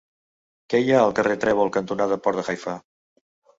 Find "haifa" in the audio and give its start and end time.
2.57-2.77